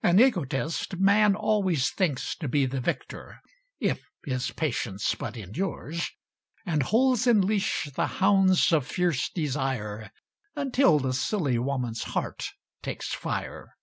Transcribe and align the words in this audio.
(An 0.00 0.20
egotist, 0.20 0.96
man 0.98 1.34
always 1.34 1.90
thinks 1.90 2.36
to 2.36 2.46
be 2.46 2.66
The 2.66 2.80
victor, 2.80 3.40
if 3.80 4.08
his 4.24 4.52
patience 4.52 5.12
but 5.16 5.36
endures, 5.36 6.12
And 6.64 6.84
holds 6.84 7.26
in 7.26 7.40
leash 7.40 7.90
the 7.92 8.06
hounds 8.06 8.72
of 8.72 8.86
fierce 8.86 9.28
desire, 9.28 10.12
Until 10.54 11.00
the 11.00 11.12
silly 11.12 11.58
woman's 11.58 12.04
heart 12.14 12.52
takes 12.82 13.08
fire.) 13.08 13.76